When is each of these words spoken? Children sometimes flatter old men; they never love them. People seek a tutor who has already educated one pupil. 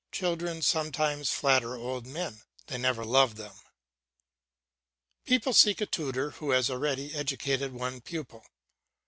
Children 0.11 0.63
sometimes 0.63 1.29
flatter 1.29 1.75
old 1.75 2.07
men; 2.07 2.41
they 2.65 2.79
never 2.79 3.05
love 3.05 3.35
them. 3.35 3.53
People 5.25 5.53
seek 5.53 5.79
a 5.79 5.85
tutor 5.85 6.31
who 6.31 6.49
has 6.49 6.71
already 6.71 7.13
educated 7.13 7.71
one 7.71 8.01
pupil. 8.01 8.43